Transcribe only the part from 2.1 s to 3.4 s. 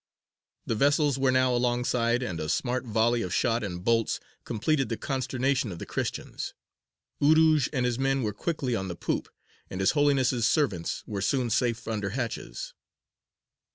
and a smart volley of